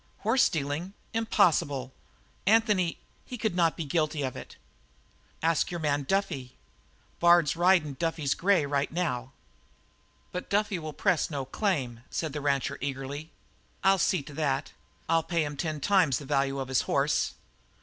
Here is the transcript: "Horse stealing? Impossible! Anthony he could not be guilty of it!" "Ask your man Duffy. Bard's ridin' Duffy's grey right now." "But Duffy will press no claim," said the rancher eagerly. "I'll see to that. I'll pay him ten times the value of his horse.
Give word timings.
"Horse 0.21 0.41
stealing? 0.41 0.93
Impossible! 1.13 1.93
Anthony 2.47 2.97
he 3.23 3.37
could 3.37 3.53
not 3.55 3.77
be 3.77 3.85
guilty 3.85 4.23
of 4.23 4.35
it!" 4.35 4.55
"Ask 5.43 5.69
your 5.69 5.79
man 5.79 6.05
Duffy. 6.05 6.55
Bard's 7.19 7.55
ridin' 7.55 7.97
Duffy's 7.99 8.33
grey 8.33 8.65
right 8.65 8.91
now." 8.91 9.31
"But 10.31 10.49
Duffy 10.49 10.79
will 10.79 10.91
press 10.93 11.29
no 11.29 11.45
claim," 11.45 11.99
said 12.09 12.33
the 12.33 12.41
rancher 12.41 12.79
eagerly. 12.81 13.29
"I'll 13.83 13.99
see 13.99 14.23
to 14.23 14.33
that. 14.33 14.71
I'll 15.07 15.21
pay 15.21 15.43
him 15.43 15.55
ten 15.55 15.79
times 15.79 16.17
the 16.17 16.25
value 16.25 16.57
of 16.57 16.69
his 16.69 16.81
horse. 16.89 17.35